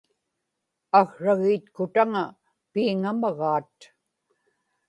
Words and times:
aksragiitkutaŋa 0.99 2.23
piiŋamagaat 2.71 3.77